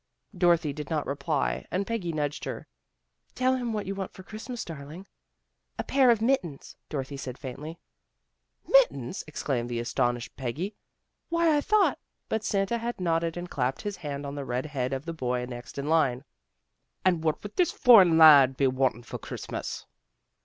Dorothy 0.35 0.73
did 0.73 0.89
not 0.89 1.05
reply 1.05 1.67
and 1.69 1.85
Peggy 1.85 2.11
nudged 2.11 2.45
her.' 2.45 2.65
Tell 3.35 3.55
him 3.55 3.71
what 3.71 3.85
you 3.85 3.93
want 3.93 4.13
for 4.13 4.23
Christmas, 4.23 4.65
darling."" 4.65 5.05
A 5.77 5.83
pair 5.83 6.09
of 6.09 6.23
mittens," 6.23 6.75
Dorothy 6.89 7.17
said 7.17 7.37
faintly." 7.37 7.77
Mittens!" 8.67 9.23
exclaimed 9.27 9.69
the 9.69 9.77
astonished 9.79 10.35
Peggy." 10.35 10.73
Why, 11.29 11.55
I 11.55 11.61
thought" 11.61 11.99
But 12.29 12.43
Santa 12.43 12.79
had 12.79 12.99
nodded, 12.99 13.37
and 13.37 13.47
clapped 13.47 13.83
his 13.83 13.97
hand 13.97 14.25
on 14.25 14.33
the 14.33 14.43
red 14.43 14.65
head 14.65 14.91
of 14.91 15.05
the 15.05 15.13
boy 15.13 15.45
next 15.47 15.77
in 15.77 15.87
line." 15.87 16.23
And 17.05 17.23
what 17.23 17.43
would 17.43 17.55
this 17.55 17.71
foine 17.71 18.17
lad 18.17 18.57
be 18.57 18.65
wantin' 18.65 19.03
for 19.03 19.19
Christmas? 19.19 19.85